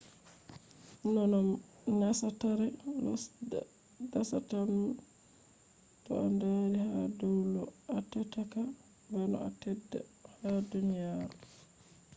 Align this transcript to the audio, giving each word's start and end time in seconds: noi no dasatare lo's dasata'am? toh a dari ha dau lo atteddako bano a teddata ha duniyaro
noi 1.13 1.27
no 1.33 1.39
dasatare 2.01 2.67
lo's 3.03 3.23
dasata'am? 4.13 4.73
toh 6.03 6.17
a 6.25 6.27
dari 6.41 6.79
ha 6.91 7.01
dau 7.19 7.35
lo 7.53 7.63
atteddako 7.97 8.61
bano 9.11 9.37
a 9.47 9.49
teddata 9.61 9.99
ha 10.39 10.49
duniyaro 10.69 11.35